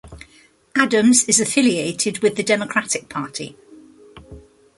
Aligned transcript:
Adams 0.75 1.25
is 1.25 1.39
affiliated 1.39 2.23
with 2.23 2.35
the 2.35 2.41
Democratic 2.41 3.07
Party. 3.07 3.55